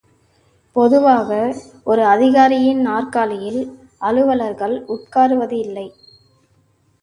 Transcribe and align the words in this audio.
பொதுவாக, 0.75 1.29
ஒரு 1.83 2.03
அதிகாரியின் 2.05 2.81
நாற்காலியில், 2.81 3.61
அலுவலர்கள் 3.99 4.75
உட்காருவது 4.87 5.57
இல்லை. 5.57 5.87